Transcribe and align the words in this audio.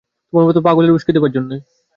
তোমার 0.33 0.45
মতো 0.47 0.59
পাগলদের 0.61 0.95
উসকে 0.95 1.11
দেবার 1.13 1.31
জন্যে। 1.31 1.55